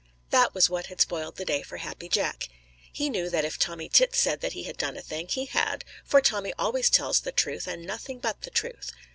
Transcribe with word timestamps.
That 0.31 0.55
was 0.55 0.67
what 0.67 0.87
had 0.87 0.99
spoiled 0.99 1.35
the 1.35 1.45
day 1.45 1.61
for 1.61 1.77
Happy 1.77 2.09
Jack. 2.09 2.49
He 2.91 3.07
knew 3.07 3.29
that 3.29 3.45
if 3.45 3.59
Tommy 3.59 3.87
Tit 3.87 4.15
said 4.15 4.41
that 4.41 4.53
he 4.53 4.63
had 4.63 4.75
done 4.75 4.97
a 4.97 5.01
thing, 5.03 5.27
he 5.27 5.45
had, 5.45 5.85
for 6.03 6.19
Tommy 6.19 6.53
always 6.57 6.89
tells 6.89 7.19
the 7.19 7.31
truth 7.31 7.67
and 7.67 7.85
nothing 7.85 8.17
but 8.17 8.41
the 8.41 8.49
truth. 8.49 8.93